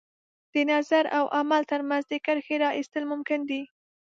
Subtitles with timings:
[0.53, 3.61] د نظر او عمل تر منځ د کرښې را ایستل ممکن دي.